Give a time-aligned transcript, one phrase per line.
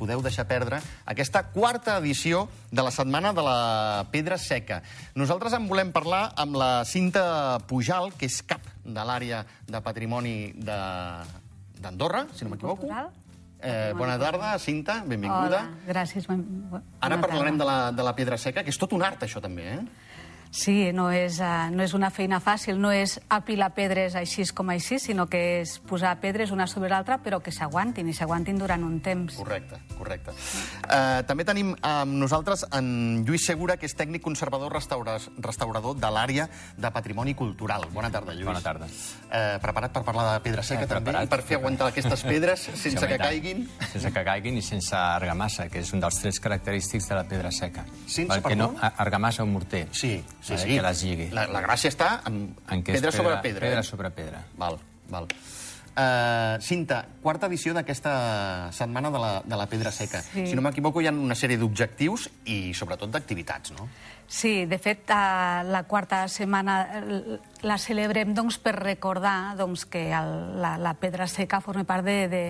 [0.00, 3.58] podeu deixar perdre aquesta quarta edició de la Setmana de la
[4.10, 4.80] Pedra Seca.
[5.14, 10.52] Nosaltres en volem parlar amb la Cinta Pujal, que és cap de l'àrea de patrimoni
[10.56, 11.40] de-
[11.80, 12.88] d'Andorra, si no m'equivoco.
[13.62, 15.46] Eh, bona tarda, Cinta, benvinguda.
[15.46, 16.24] Hola, gràcies.
[16.26, 17.84] ben- bona Ara parlarem de tarda.
[17.90, 19.80] la, de la pedra seca, que és tot un art, això, també, eh?
[20.50, 24.72] Sí, no és, uh, no és una feina fàcil, no és apilar pedres així com
[24.72, 28.82] així, sinó que és posar pedres una sobre l'altra, però que s'aguantin, i s'aguantin durant
[28.82, 29.36] un temps.
[29.38, 30.34] Correcte, correcte.
[30.88, 36.10] Uh, també tenim amb nosaltres en Lluís Segura, que és tècnic conservador restaura restaurador de
[36.10, 37.86] l'àrea de patrimoni cultural.
[37.94, 38.48] Bona tarda, Lluís.
[38.50, 38.90] Bona tarda.
[39.30, 42.26] Uh, preparat per parlar de pedra seca, Eh, també, preparat, i per fer aguantar aquestes
[42.26, 43.66] pedres sense que caiguin?
[43.92, 47.52] Sense que caiguin i sense argamassa, que és un dels trets característics de la pedra
[47.54, 47.84] seca.
[48.06, 48.72] Sense, perdó?
[48.72, 49.86] no, argamassa o morter.
[49.92, 50.76] Sí, sí, sí.
[50.76, 51.30] Que les lligui.
[51.36, 53.66] La, la gràcia està en, En és pedra, sobre pedra.
[53.66, 53.86] Pedra eh?
[53.86, 54.44] sobre pedra.
[54.58, 54.78] Val,
[55.10, 55.28] val.
[55.90, 60.22] Uh, Cinta, quarta edició d'aquesta setmana de la, de la pedra seca.
[60.22, 60.46] Sí.
[60.46, 63.88] Si no m'equivoco, hi ha una sèrie d'objectius i, sobretot, d'activitats, no?
[64.30, 66.76] Sí, de fet, la quarta setmana
[67.66, 70.30] la celebrem doncs, per recordar doncs, que el,
[70.62, 72.42] la, la pedra seca forma part de, de,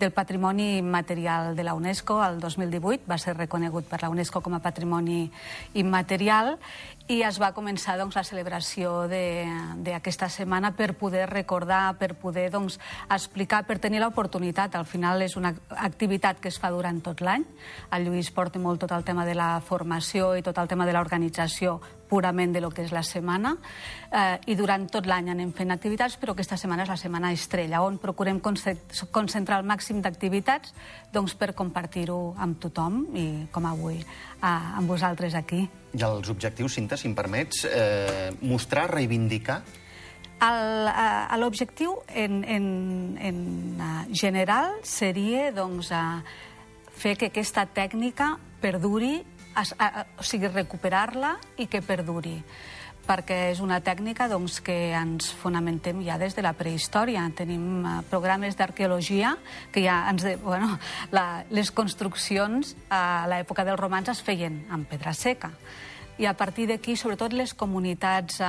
[0.00, 2.16] del patrimoni immaterial de la UNESCO.
[2.24, 5.26] El 2018 va ser reconegut per la UNESCO com a patrimoni
[5.74, 6.56] immaterial
[7.06, 12.80] i es va començar doncs, la celebració d'aquesta setmana per poder recordar, per poder doncs,
[13.12, 14.74] explicar, per tenir l'oportunitat.
[14.74, 15.52] Al final és una
[15.84, 17.44] activitat que es fa durant tot l'any.
[17.92, 20.96] El Lluís porta molt tot el tema de la formació i tot el tema de
[20.96, 21.25] l'organització
[22.08, 23.56] purament de lo que és la setmana
[24.12, 27.82] eh, i durant tot l'any anem fent activitats però aquesta setmana és la setmana estrella
[27.82, 28.76] on procurem conce-
[29.10, 30.74] concentrar el màxim d'activitats
[31.12, 35.66] doncs, per compartir-ho amb tothom i com avui eh, amb vosaltres aquí.
[35.96, 39.62] I els objectius, Cinta, si em permets, eh, mostrar, reivindicar...
[40.36, 42.66] El, eh, L'objectiu en, en,
[43.24, 43.38] en
[43.80, 45.88] eh, general seria doncs,
[46.96, 49.22] fer que aquesta tècnica perduri,
[49.62, 52.40] es, eh, o sigui, recuperar-la i que perduri
[53.06, 57.22] perquè és una tècnica doncs, que ens fonamentem ja des de la prehistòria.
[57.38, 59.36] Tenim eh, programes d'arqueologia
[59.72, 60.26] que ja ens...
[60.26, 60.74] De, bueno,
[61.14, 65.52] la, les construccions a l'època dels romans es feien amb pedra seca
[66.18, 68.46] i a partir d'aquí, sobretot les comunitats eh,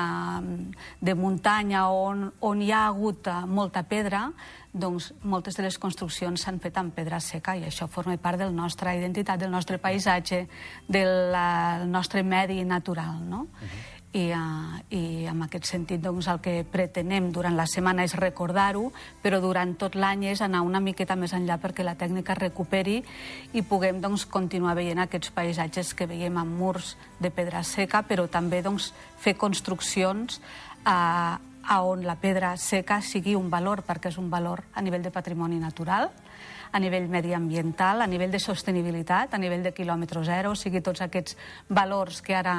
[1.02, 4.28] de muntanya on, on hi ha hagut eh, molta pedra,
[4.72, 8.48] doncs moltes de les construccions s'han fet amb pedra seca i això forma part de
[8.48, 10.46] la nostra identitat, del nostre paisatge,
[10.88, 13.48] del eh, nostre medi natural, no?
[14.18, 18.88] I, uh, I en aquest sentit doncs, el que pretenem durant la setmana és recordar-ho,
[19.22, 22.98] però durant tot l'any és anar una miqueta més enllà perquè la tècnica es recuperi
[23.54, 28.26] i puguem doncs, continuar veient aquests paisatges que veiem amb murs de pedra seca, però
[28.32, 28.90] també doncs,
[29.22, 30.40] fer construccions
[30.88, 35.04] uh, a on la pedra seca sigui un valor, perquè és un valor a nivell
[35.04, 36.10] de patrimoni natural,
[36.72, 41.02] a nivell mediambiental, a nivell de sostenibilitat, a nivell de quilòmetre zero, o sigui, tots
[41.06, 41.38] aquests
[41.70, 42.58] valors que ara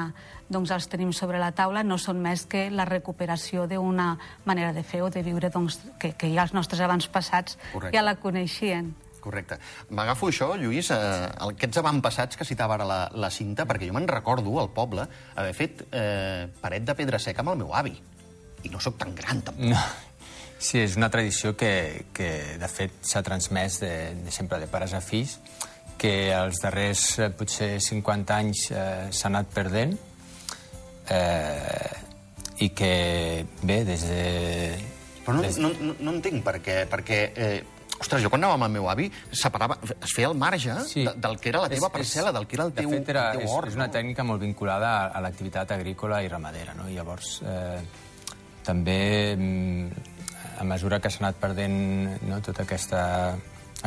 [0.49, 4.15] doncs, els tenim sobre la taula no són més que la recuperació d'una
[4.45, 7.95] manera de fer o de viure doncs, que, que ja els nostres abans passats Correcte.
[7.97, 8.93] ja la coneixien.
[9.19, 9.59] Correcte.
[9.91, 14.07] M'agafo això, Lluís, eh, aquests avantpassats que citava ara la, la cinta, perquè jo me'n
[14.07, 15.05] recordo, al poble,
[15.35, 17.97] haver fet eh, paret de pedra seca amb el meu avi.
[18.63, 19.73] I no sóc tan gran, tampoc.
[19.75, 19.83] No.
[20.59, 23.93] Sí, és una tradició que, que de fet, s'ha transmès de,
[24.25, 25.37] de sempre de pares a fills,
[25.99, 29.95] que els darrers, eh, potser, 50 anys eh, s'ha anat perdent
[31.09, 31.89] eh,
[32.59, 34.23] i que, bé, des de...
[35.25, 37.19] Però no, des- no, no, no entenc per què, perquè...
[37.35, 37.59] Eh,
[37.99, 41.03] ostres, jo quan anava amb el meu avi, separava, es feia el marge sí.
[41.07, 43.09] de, del que era la teva És- parcel·la, del que era el teu, de fet,
[43.15, 43.71] era, el teu és, hort.
[43.71, 43.95] és una no?
[43.95, 46.87] tècnica molt vinculada a, a l'activitat agrícola i ramadera, no?
[46.91, 47.79] I llavors, eh,
[48.63, 48.99] també,
[49.35, 50.08] mm,
[50.59, 53.01] a mesura que s'ha anat perdent no, tota aquesta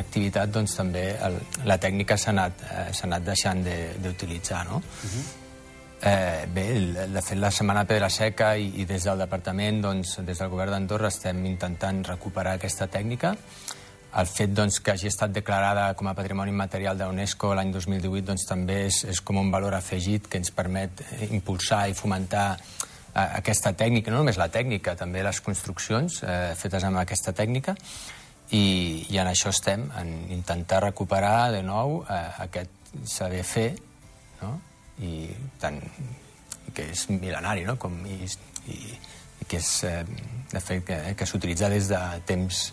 [0.01, 1.37] activitat, doncs també el,
[1.69, 4.81] la tècnica s'ha anat, eh, anat deixant de- d'utilitzar, no?
[6.05, 6.65] Eh, bé,
[7.13, 10.73] de fet, la Setmana Pedra Seca i, i des del departament, doncs, des del govern
[10.75, 13.37] d'Andorra, estem intentant recuperar aquesta tècnica.
[14.19, 18.27] El fet doncs, que hagi estat declarada com a Patrimoni Immaterial de l'UNESCO l'any 2018
[18.33, 22.57] doncs, també és, és com un valor afegit que ens permet eh, impulsar i fomentar
[23.15, 27.77] aquesta tècnica, no només la tècnica, també les construccions eh, fetes amb aquesta tècnica,
[28.53, 33.71] i, i en això estem, en intentar recuperar de nou eh, aquest saber fer,
[34.43, 34.59] no?
[35.03, 35.27] i
[35.61, 35.81] tant
[36.73, 37.77] que és mil·lenari, no?
[37.81, 38.19] Com, i,
[38.71, 38.79] i,
[39.43, 40.03] i que és, eh,
[40.53, 42.65] de fet, que, que s'utilitza des de temps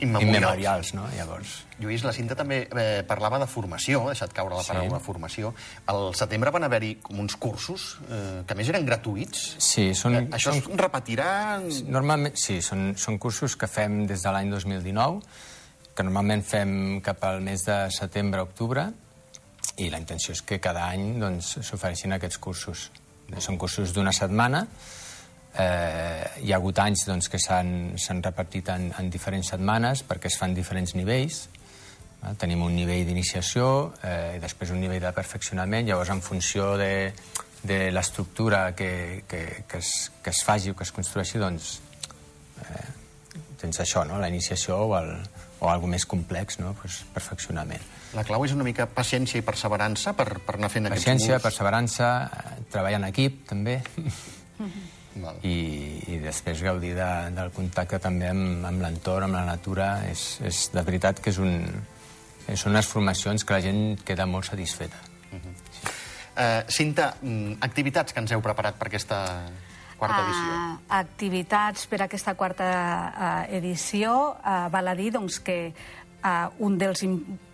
[0.00, 0.36] Immemorials.
[0.36, 1.04] immemorials, no?
[1.16, 4.72] Llavors, Lluís, la cinta també eh, parlava de formació, ha deixat caure la Sí.
[4.72, 5.52] paraula formació.
[5.86, 9.56] Al setembre van haver-hi com uns cursos, eh, que més eren gratuïts.
[9.58, 10.14] sí, són...
[10.14, 11.60] Eh, Això són es repetirà...
[11.86, 15.20] Normalment, sí, són, són cursos que fem des de l'any 2019
[15.94, 18.88] que normalment fem cap al mes de setembre-octubre,
[19.78, 22.90] i la intenció és que cada any doncs, s'ofereixin aquests cursos.
[23.38, 24.66] Són cursos d'una setmana,
[25.58, 30.38] eh, hi ha hagut anys doncs, que s'han repartit en, en diferents setmanes perquè es
[30.40, 31.44] fan diferents nivells.
[32.24, 32.34] Eh?
[32.40, 33.68] Tenim un nivell d'iniciació
[34.02, 35.86] eh, i després un nivell de perfeccionament.
[35.88, 37.12] Llavors, en funció de,
[37.62, 41.78] de l'estructura que, que, que, es, que es faci o que es construeixi, doncs,
[42.64, 42.86] eh,
[43.60, 44.18] tens això, no?
[44.20, 45.14] la iniciació o, el,
[45.60, 46.74] o alguna més complex, no?
[46.80, 47.92] pues, perfeccionament.
[48.14, 51.38] La clau és una mica paciència i perseverança per, per anar fent paciència, aquests Paciència,
[51.42, 53.80] perseverança, eh, treballar en equip, també.
[54.58, 54.68] Val.
[55.46, 55.56] I,
[56.10, 59.88] i després gaudir de, del contacte també amb, amb l'entorn, amb la natura.
[60.10, 61.54] És, és de veritat que és un,
[62.52, 64.98] són unes formacions que la gent queda molt satisfeta.
[65.30, 65.54] Uh -huh.
[65.70, 65.86] sí.
[66.36, 69.20] uh, Cinta, mm, activitats que ens heu preparat per aquesta
[69.98, 70.50] quarta edició?
[70.52, 74.36] Uh, activitats per aquesta quarta uh, edició.
[74.44, 75.74] Uh, val a dir doncs, que
[76.24, 77.04] uh, un dels,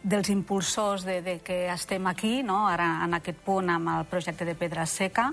[0.02, 2.62] dels impulsors de, de que estem aquí, no?
[2.68, 5.30] ara en aquest punt amb el projecte de Pedra Seca,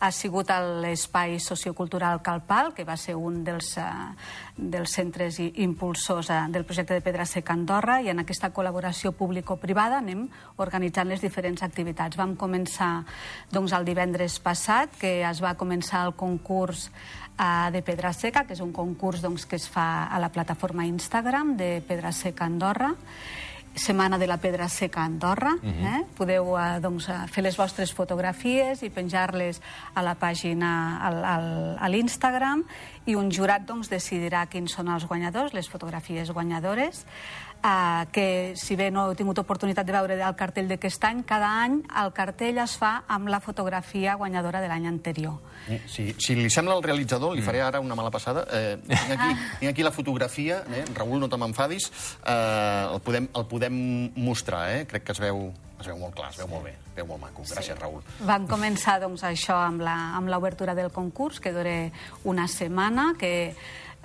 [0.00, 0.52] ha sigut
[0.82, 4.14] l'espai sociocultural Calpal, que va ser un dels, uh,
[4.56, 10.00] dels centres impulsors uh, del projecte de Pedra Seca Andorra, i en aquesta col·laboració público-privada
[10.00, 10.26] anem
[10.62, 12.16] organitzant les diferents activitats.
[12.16, 13.04] Vam començar
[13.52, 16.90] doncs, el divendres passat, que es va començar el concurs
[17.38, 20.86] uh, de Pedra Seca, que és un concurs doncs, que es fa a la plataforma
[20.86, 22.94] Instagram de Pedra Seca Andorra,
[23.76, 25.52] Setmana de la Pedra Seca a Andorra.
[25.52, 26.00] Uh -huh.
[26.00, 26.04] eh?
[26.16, 29.60] Podeu uh, doncs, fer les vostres fotografies i penjar-les
[29.92, 32.64] a la pàgina, al, al, a l'Instagram,
[33.04, 37.04] i un jurat doncs, decidirà quins són els guanyadors, les fotografies guanyadores
[37.62, 41.50] eh, que si bé no heu tingut oportunitat de veure el cartell d'aquest any, cada
[41.62, 45.38] any el cartell es fa amb la fotografia guanyadora de l'any anterior.
[45.68, 48.46] Eh, si, si li sembla al realitzador, li faré ara una mala passada.
[48.52, 49.30] Eh, tinc, aquí,
[49.60, 50.84] tinc aquí la fotografia, eh?
[50.94, 51.90] Raül, no te m'enfadis,
[52.22, 53.78] eh, el, podem, el podem
[54.16, 54.84] mostrar, eh?
[54.86, 55.48] crec que es veu,
[55.80, 57.46] es veu molt clar, es veu molt bé, es veu molt maco.
[57.46, 57.80] Gràcies, sí.
[57.80, 58.04] Raül.
[58.28, 61.76] Vam començar doncs, això amb l'obertura del concurs, que dura
[62.24, 63.32] una setmana, que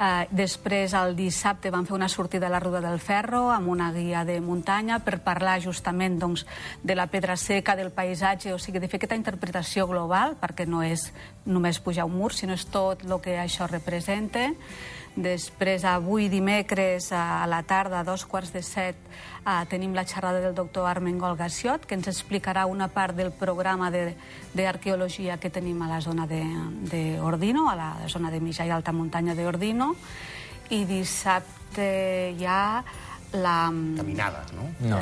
[0.02, 3.92] Eh, després, el dissabte, vam fer una sortida a la Ruda del Ferro amb una
[3.94, 6.48] guia de muntanya per parlar justament doncs,
[6.82, 10.82] de la pedra seca, del paisatge, o sigui, de fer aquesta interpretació global, perquè no
[10.82, 11.12] és
[11.46, 14.50] només pujar un mur, sinó és tot el que això representa.
[15.16, 18.96] Després, avui dimecres, a la tarda, a dos quarts de set,
[19.44, 23.92] eh, tenim la xerrada del doctor Armengol Gassiot, que ens explicarà una part del programa
[23.92, 29.36] d'arqueologia que tenim a la zona d'Ordino, a la zona de mitja i alta muntanya
[29.36, 29.96] d'Ordino.
[30.72, 32.84] I dissabte hi ha
[33.34, 33.72] la...
[33.98, 34.72] Caminada, no?
[34.80, 35.02] No.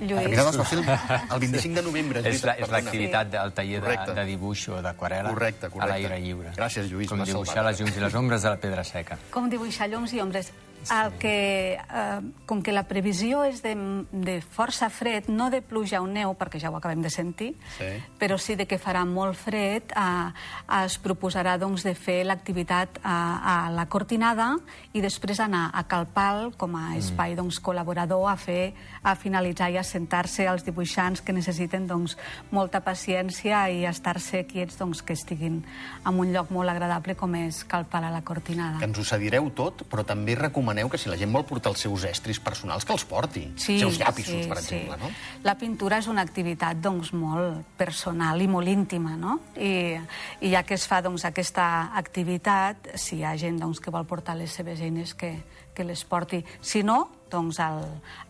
[0.00, 0.12] Lluís.
[0.12, 2.22] La caminada es va fer el, 25 de novembre.
[2.28, 6.52] És, és l'activitat del taller de, de dibuix o d'aquarela a l'aire lliure.
[6.58, 7.08] Gràcies, Lluís.
[7.08, 9.18] Com dibuixar les llums i les ombres de la pedra seca.
[9.32, 10.52] Com dibuixar llums i ombres.
[10.92, 13.74] El que, eh, com que la previsió és de,
[14.12, 17.88] de força fred, no de pluja o neu, perquè ja ho acabem de sentir, sí.
[18.20, 23.16] però sí de que farà molt fred, eh, es proposarà doncs, de fer l'activitat a,
[23.40, 24.52] a la Cortinada
[24.94, 27.02] i després anar a Calpal com a mm.
[27.02, 27.40] espai mm.
[27.42, 28.72] doncs, col·laborador a fer
[29.02, 32.16] a finalitzar i a sentar-se als dibuixants que necessiten doncs,
[32.54, 35.62] molta paciència i estar-se quiets doncs, que estiguin
[36.06, 38.78] en un lloc molt agradable com és Calpal a la Cortinada.
[38.78, 41.72] Que ens ho cedireu tot, però també recomaneu recomaneu que si la gent vol portar
[41.72, 43.46] els seus estris personals, que els porti.
[43.56, 45.02] Sí, els seus llapisos, sí, per exemple, sí.
[45.02, 45.10] no?
[45.44, 49.38] La pintura és una activitat doncs, molt personal i molt íntima, no?
[49.56, 49.96] I,
[50.40, 54.06] i ja que es fa doncs, aquesta activitat, si hi ha gent doncs, que vol
[54.06, 55.32] portar les seves eines, que,
[55.74, 56.42] que les porti.
[56.60, 57.82] Si no, doncs el,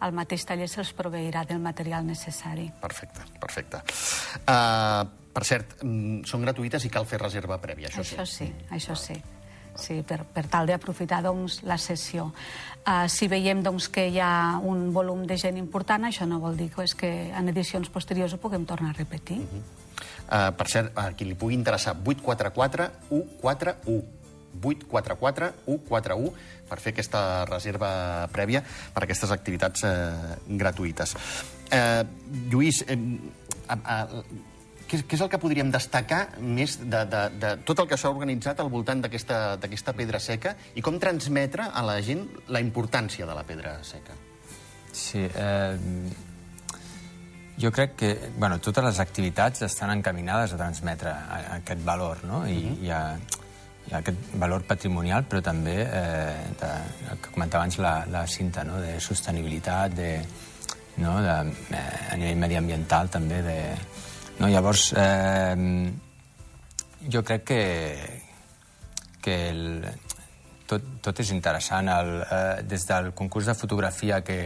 [0.07, 2.71] el mateix taller se'ls proveirà del material necessari.
[2.81, 3.83] Perfecte, perfecte.
[4.47, 5.05] Uh,
[5.37, 8.47] per cert, mm, són gratuïtes i cal fer reserva prèvia, això, això sí.
[8.47, 9.36] Això sí, això sí
[9.79, 12.31] sí, per, per tal d'aprofitar doncs, la sessió.
[12.87, 16.57] Uh, si veiem doncs, que hi ha un volum de gent important, això no vol
[16.57, 19.41] dir que, és que en edicions posteriors ho puguem tornar a repetir.
[19.41, 19.63] Uh -huh.
[20.27, 24.17] uh, per cert, a qui li pugui interessar, 844 141
[24.63, 26.33] 844 141
[26.69, 28.63] per fer aquesta reserva prèvia
[28.95, 31.15] per aquestes activitats eh, gratuïtes.
[31.71, 32.05] Eh,
[32.51, 32.99] Lluís, eh,
[33.69, 34.23] a, a,
[34.89, 38.13] què, què és el que podríem destacar més de, de, de tot el que s'ha
[38.13, 43.35] organitzat al voltant d'aquesta pedra seca i com transmetre a la gent la importància de
[43.37, 44.17] la pedra seca?
[44.97, 45.77] Sí, eh,
[47.59, 51.13] jo crec que bueno, totes les activitats estan encaminades a transmetre
[51.59, 52.47] aquest valor, no?
[52.47, 52.83] I uh -huh.
[52.83, 53.19] hi, ha,
[53.87, 56.71] hi ha aquest valor patrimonial, però també, eh, de,
[57.11, 58.81] el que comentava abans la, la cinta, no?
[58.81, 60.25] de sostenibilitat, de,
[60.97, 61.23] no?
[61.23, 63.77] de, eh, a nivell mediambiental també, de,
[64.39, 64.49] no?
[64.49, 65.93] Llavors, eh,
[67.13, 67.63] jo crec que,
[69.23, 69.85] que el,
[70.67, 71.89] tot, tot és interessant.
[71.89, 74.41] El, eh, des del concurs de fotografia que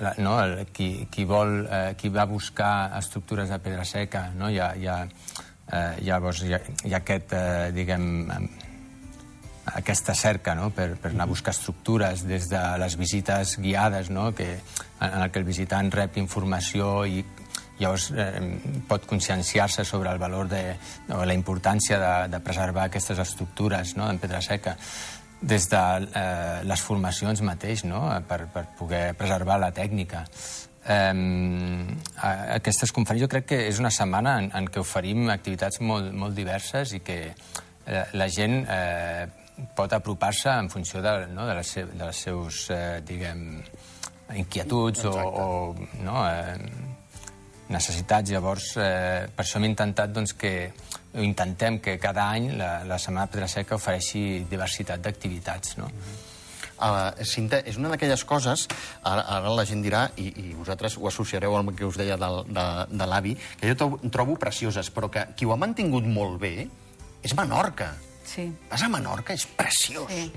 [0.00, 4.50] la, no, el, qui, qui, vol, eh, qui va buscar estructures de pedra seca, no?
[4.50, 5.00] hi ha, hi ha,
[5.72, 8.08] eh, llavors hi ha, hi ha aquest, eh, diguem,
[9.76, 10.68] aquesta cerca no?
[10.70, 14.30] per, per anar a buscar estructures des de les visites guiades, no?
[14.34, 14.52] que,
[15.00, 17.24] en el que el visitant rep informació i
[17.78, 18.40] llavors eh,
[18.88, 20.62] pot conscienciar-se sobre el valor de,
[21.12, 24.08] o la importància de, de preservar aquestes estructures no?
[24.10, 24.76] en pedra seca
[25.40, 25.82] des de
[26.16, 28.06] eh, les formacions mateix, no?
[28.28, 30.24] per, per poder preservar la tècnica.
[30.86, 31.12] Eh,
[32.22, 36.36] aquestes conferències jo crec que és una setmana en, en què oferim activitats molt, molt
[36.36, 39.26] diverses i que eh, la gent eh,
[39.76, 43.48] pot apropar-se en funció de, no, de, les, de les seus, eh, diguem,
[44.34, 45.22] inquietuds Exacte.
[45.22, 46.95] o, o no, eh,
[47.68, 48.30] necessitats.
[48.30, 50.72] Llavors, eh, per això hem intentat doncs, que
[51.22, 55.76] intentem que cada any la, la Setmana Pedra Seca ofereixi diversitat d'activitats.
[55.78, 55.86] No?
[55.86, 56.24] Mm -hmm.
[56.76, 58.66] Uh, Cinta, és una d'aquelles coses,
[59.02, 62.18] ara, ara la gent dirà, i, i vosaltres ho associareu amb el que us deia
[62.20, 66.38] de, de, de l'avi, que jo trobo precioses, però que qui ho ha mantingut molt
[66.38, 66.68] bé
[67.22, 67.94] és Menorca.
[68.28, 68.52] Sí.
[68.68, 70.12] Vas a Menorca, és preciós.
[70.12, 70.30] Sí.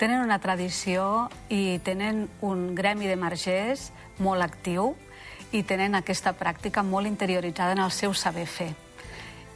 [0.00, 3.90] Tenen una tradició i tenen un gremi de margers
[4.24, 4.94] molt actiu
[5.54, 8.72] i tenen aquesta pràctica molt interioritzada en el seu saber fer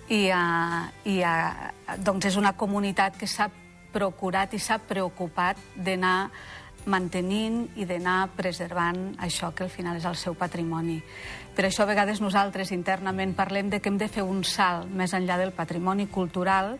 [0.09, 3.49] i, uh, i uh, doncs és una comunitat que s'ha
[3.93, 6.31] procurat i s'ha preocupat d'anar
[6.88, 11.02] mantenint i d'anar preservant això que al final és el seu patrimoni.
[11.57, 15.12] Per això a vegades nosaltres internament parlem de que hem de fer un salt més
[15.12, 16.78] enllà del patrimoni cultural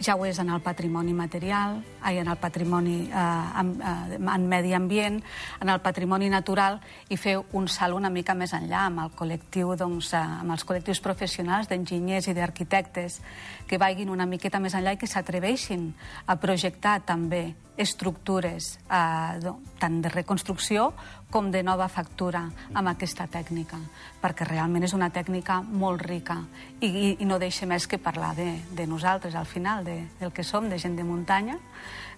[0.00, 4.46] ja ho és en el patrimoni material, ai, en el patrimoni eh, en, eh, en
[4.48, 5.22] medi ambient,
[5.60, 9.74] en el patrimoni natural, i fer un salt una mica més enllà amb el col·lectiu,
[9.76, 13.20] doncs, eh, amb els col·lectius professionals d'enginyers i d'arquitectes
[13.66, 15.92] que vagin una miqueta més enllà i que s'atreveixin
[16.26, 20.92] a projectar també estructures eh, tant de reconstrucció
[21.30, 23.78] com de nova factura amb aquesta tècnica,
[24.22, 26.38] perquè realment és una tècnica molt rica
[26.80, 30.32] i, i, i no deixa més que parlar de, de nosaltres al final, de, del
[30.32, 31.58] que som, de gent de muntanya,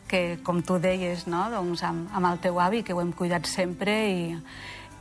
[0.09, 1.47] que, com tu deies, no?
[1.53, 4.25] doncs amb, amb el teu avi, que ho hem cuidat sempre i,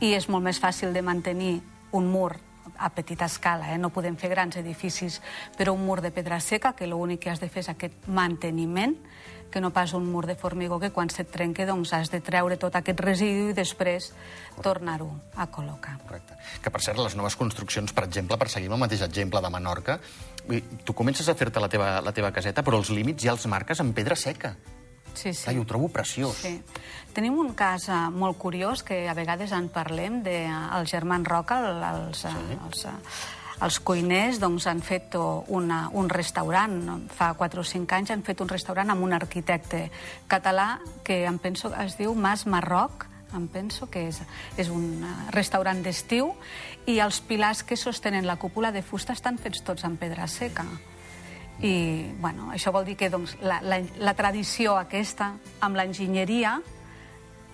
[0.00, 1.58] i és molt més fàcil de mantenir
[1.92, 2.36] un mur
[2.78, 3.78] a petita escala, eh?
[3.78, 5.20] no podem fer grans edificis,
[5.58, 8.96] però un mur de pedra seca, que l'únic que has de fer és aquest manteniment,
[9.50, 12.58] que no pas un mur de formigó que quan se't trenca doncs has de treure
[12.60, 14.12] tot aquest residu i després
[14.62, 15.96] tornar-ho a col·locar.
[16.04, 16.36] Correcte.
[16.62, 19.98] Que per cert, les noves construccions, per exemple, per seguir el mateix exemple de Menorca,
[20.84, 23.80] tu comences a fer-te la, teva, la teva caseta, però els límits ja els marques
[23.80, 24.56] en pedra seca.
[25.18, 25.48] Sí, sí.
[25.50, 26.38] Ai, ho trobo preciós.
[26.38, 26.54] Sí.
[27.16, 31.58] Tenim un cas uh, molt curiós que a vegades en parlem de, uh, germans Roca,
[31.66, 32.58] els, uh, sí.
[32.68, 32.94] els, uh,
[33.66, 36.78] els cuiners doncs, han fet una, un restaurant.
[37.10, 39.88] Fa 4 o 5 anys han fet un restaurant amb un arquitecte
[40.30, 44.22] català que em penso es diu Mas Marroc, em penso que és,
[44.56, 45.02] és un
[45.34, 46.30] restaurant d'estiu,
[46.86, 50.64] i els pilars que sostenen la cúpula de fusta estan fets tots en pedra seca.
[51.62, 55.32] I bueno, això vol dir que doncs, la, la, la tradició aquesta
[55.66, 56.58] amb l'enginyeria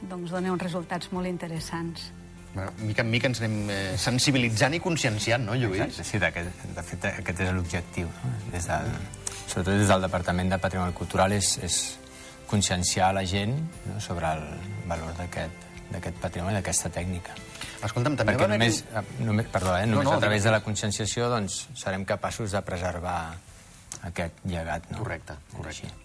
[0.05, 2.11] doncs, dona uns resultats molt interessants.
[2.55, 5.81] Bueno, mica en mica ens anem eh, sensibilitzant i conscienciant, no, Lluís?
[5.89, 8.11] Exacte, sí, de, de fet aquest és l'objectiu.
[8.23, 8.35] No?
[8.53, 8.93] Des del,
[9.49, 11.79] sobretot des del Departament de Patrimoni Cultural és, és
[12.47, 13.57] conscienciar la gent
[13.89, 13.99] no?
[13.99, 14.45] sobre el
[14.87, 17.35] valor d'aquest patrimoni, d'aquesta tècnica.
[17.85, 20.63] Escolta'm, també Perquè només, eh, només, perdó, eh, només no, no, a través de la
[20.63, 23.35] conscienciació doncs, serem capaços de preservar
[24.11, 24.91] aquest llegat.
[24.91, 25.03] No?
[25.03, 25.89] Correcte, correcte.
[25.89, 26.01] Així.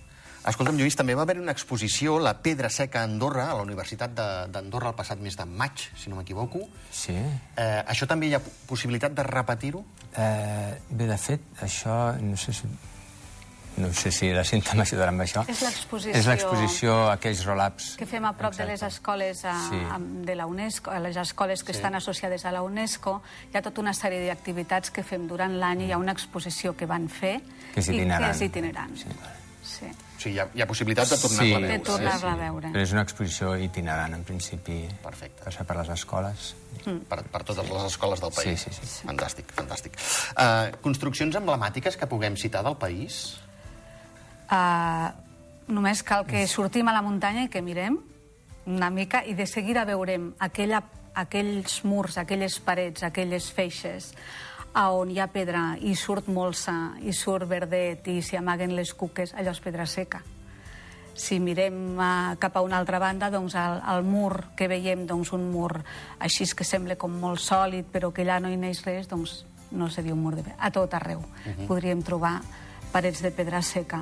[0.49, 4.13] Escolta'm, Lluís, també va haver una exposició, La Pedra Seca a Andorra, a la Universitat
[4.15, 6.61] d'Andorra el passat mes de maig, si no m'equivoco.
[6.95, 7.13] Sí.
[7.13, 9.83] Eh, això també hi ha possibilitat de repetir-ho?
[10.15, 12.71] Eh, bé, de fet, això, no sé si
[13.79, 15.43] no sé si la Cinta m'ajudarà amb això.
[15.49, 16.15] És l'exposició...
[16.19, 17.93] És l'exposició, aquells roll-ups.
[17.99, 18.67] Que fem a prop Exacte.
[18.67, 19.79] de les escoles a, sí.
[19.79, 21.79] a, de la UNESCO, a les escoles que sí.
[21.79, 23.19] estan associades a la UNESCO.
[23.53, 26.75] Hi ha tota una sèrie d'activitats que fem durant l'any i hi ha una exposició
[26.77, 27.39] que van fer
[27.73, 28.21] que és itinerant.
[28.21, 29.01] i que és itinerant.
[29.01, 29.17] Sí.
[29.77, 29.95] sí.
[30.19, 31.75] Sí, hi ha, hi ha possibilitat de tornar-la sí, a veure.
[31.77, 32.71] De tornar-la a veure.
[32.73, 34.81] Però és una exposició itinerant, en principi.
[35.03, 35.45] Perfecte.
[35.45, 36.49] Passa per les escoles.
[36.81, 37.05] Mm.
[37.07, 37.75] Per, per totes sí.
[37.77, 38.65] les escoles del país.
[38.65, 39.07] Sí, sí, sí.
[39.07, 39.95] Fantàstic, fantàstic.
[40.33, 43.21] Uh, construccions emblemàtiques que puguem citar del país?
[44.49, 45.09] Uh,
[45.69, 47.99] només cal que sortim a la muntanya i que mirem
[48.65, 50.81] una mica i de seguida veurem aquella,
[51.13, 54.13] aquells murs, aquelles parets, aquelles feixes
[54.73, 58.93] a on hi ha pedra i surt molsa i surt verdet i s'hi amaguen les
[58.93, 60.21] cuques, allò és pedra seca.
[61.19, 65.33] Si mirem uh, cap a una altra banda, doncs el, el mur que veiem, doncs
[65.35, 65.73] un mur
[66.19, 69.89] així que sembla com molt sòlid, però que allà no hi neix res, doncs no
[69.89, 70.57] se diu mur de pedra.
[70.59, 71.67] A tot arreu uh -huh.
[71.67, 72.39] podríem trobar
[72.91, 74.01] parets de pedra seca.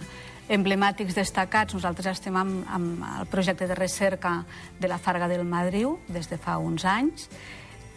[0.49, 4.41] Emblemàtics destacats, nosaltres estem amb, amb el projecte de recerca
[4.79, 7.27] de la Farga del Madriu des de fa uns anys.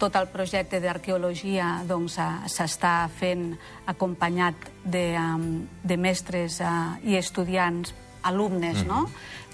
[0.01, 2.17] Tot el projecte d'arqueologia doncs,
[2.49, 3.53] s'està fent
[3.87, 7.93] acompanyat de, um, de mestres uh, i estudiants,
[8.25, 9.07] alumnes, no?,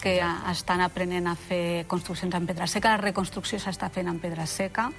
[0.02, 2.94] que uh, estan aprenent a fer construccions en pedra seca.
[2.94, 4.92] La reconstrucció s'està fent en pedra seca.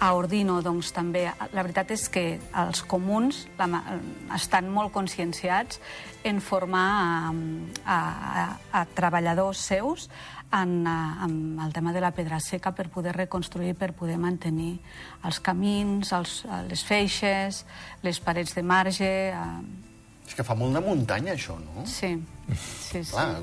[0.00, 2.24] A Ordino, doncs, també, la veritat és que
[2.58, 3.82] els comuns la,
[4.34, 5.78] estan molt conscienciats
[6.26, 7.32] en formar a,
[7.84, 7.98] a,
[8.42, 8.46] a,
[8.80, 10.08] a treballadors seus
[10.52, 14.76] en, a, en el tema de la pedra seca per poder reconstruir, per poder mantenir
[15.24, 17.64] els camins, els, les feixes,
[18.02, 19.12] les parets de marge...
[19.32, 21.86] Eh, És que fa molt de muntanya, això, no?
[21.86, 22.14] sí,
[22.54, 23.10] sí, sí.
[23.10, 23.42] Clar,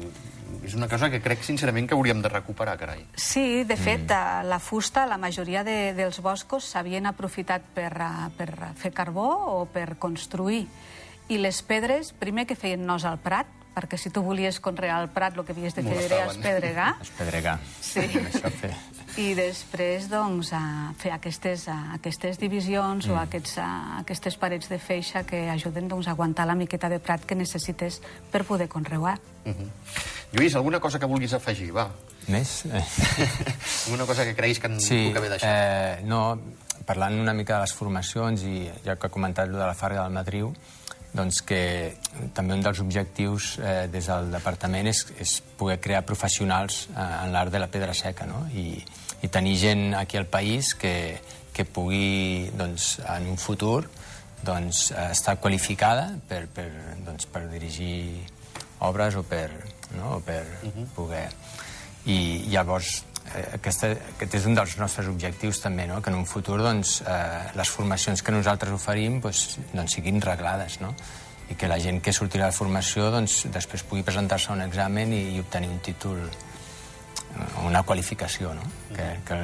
[0.66, 3.06] és una cosa que crec sincerament que hauríem de recuperar, carai.
[3.16, 4.48] Sí, de fet, mm.
[4.50, 9.30] la fusta, la majoria de, dels boscos s'havien aprofitat per, eh, per fer carbó
[9.60, 10.68] o per construir.
[11.30, 15.10] I les pedres, primer que feien nos al prat, perquè si tu volies conrear el
[15.14, 16.40] prat el que havies de fer era Molestaven.
[16.40, 17.60] espedregar, Espedregar.
[17.80, 18.02] Sí.
[18.60, 18.74] Fer.
[19.18, 23.12] I després doncs, a fer aquestes, a, aquestes divisions mm.
[23.12, 27.00] o aquests, a, aquestes parets de feixa que ajuden doncs, a aguantar la miqueta de
[27.00, 28.02] prat que necessites
[28.32, 29.20] per poder conreuar.
[29.46, 29.70] Uh -huh.
[30.32, 31.90] Lluís, alguna cosa que vulguis afegir, va?
[32.28, 32.66] Més?
[33.88, 35.50] Alguna cosa que creguis que en Sí, puc haver deixat?
[35.50, 36.40] eh, no,
[36.86, 40.04] parlant una mica de les formacions i ja que ha comentat lo de la Farga
[40.04, 40.54] del Madriu,
[41.14, 41.62] doncs que
[42.38, 47.34] també un dels objectius eh, des del departament és, és poder crear professionals eh, en
[47.34, 48.46] l'art de la pedra seca no?
[48.54, 48.78] I,
[49.22, 51.18] i tenir gent aquí al país que,
[51.54, 53.90] que pugui doncs, en un futur
[54.46, 56.70] doncs, eh, estar qualificada per, per,
[57.06, 58.26] doncs, per dirigir
[58.86, 59.50] obres o per,
[59.98, 60.18] no?
[60.18, 60.88] o per uh -huh.
[60.96, 61.30] poder...
[62.06, 63.04] I llavors,
[63.56, 66.02] aquesta, aquest és un dels nostres objectius també, no?
[66.02, 70.80] que en un futur doncs, eh, les formacions que nosaltres oferim doncs, doncs siguin reglades,
[70.82, 70.94] no?
[71.50, 75.14] i que la gent que sortirà de formació doncs, després pugui presentar-se a un examen
[75.14, 78.66] i, i obtenir un títol eh, una qualificació no?
[78.96, 79.40] que, que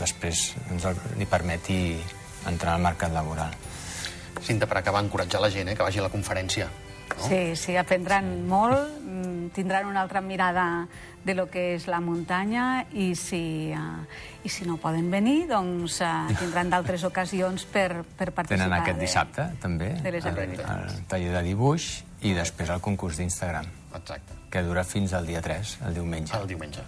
[0.00, 1.80] després ens li permeti
[2.46, 3.54] entrar al mercat laboral.
[4.46, 6.68] Cinta, per acabar, encoratjar la gent, eh, que vagi a la conferència.
[7.08, 7.28] No?
[7.28, 10.88] Sí, sí, aprendran molt, mm, tindran una altra mirada
[11.24, 14.04] de lo que és la muntanya i si, uh,
[14.44, 18.66] i si no poden venir, doncs uh, tindran d'altres ocasions per, per participar.
[18.66, 21.88] Tenen aquest de- dissabte, també, de les el, el taller de dibuix
[22.22, 24.38] i després el concurs d'Instagram, Exacte.
[24.50, 26.36] que dura fins al dia 3, el diumenge.
[26.38, 26.82] El diumenge.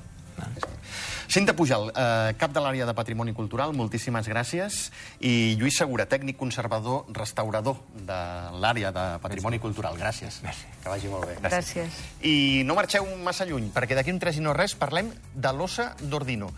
[1.29, 4.79] Cinta Pujal, eh, cap de l'àrea de Patrimoni Cultural, moltíssimes gràcies.
[5.21, 8.17] I Lluís Segura, tècnic conservador, restaurador de
[8.57, 9.99] l'àrea de Patrimoni Cultural.
[10.01, 10.41] Gràcies.
[10.83, 11.37] Que vagi molt bé.
[11.45, 12.01] Gràcies.
[12.25, 15.95] I no marxeu massa lluny, perquè d'aquí un tres i no res parlem de l'ossa
[16.01, 16.49] d'Ordino.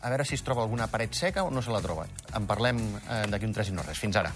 [0.00, 2.08] A veure si es troba alguna paret seca o no se la troba.
[2.32, 4.00] En parlem eh, d'aquí un tres i no res.
[4.00, 4.32] Fins ara.